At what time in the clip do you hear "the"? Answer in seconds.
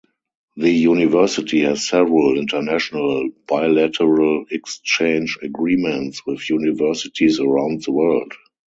0.57-0.71, 7.83-7.91